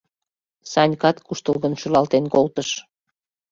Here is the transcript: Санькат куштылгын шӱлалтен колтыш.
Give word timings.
Санькат 0.71 1.17
куштылгын 1.25 1.73
шӱлалтен 1.81 2.25
колтыш. 2.33 2.69